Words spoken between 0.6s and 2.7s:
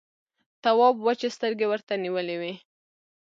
تواب وچې سترګې ورته نيولې وې…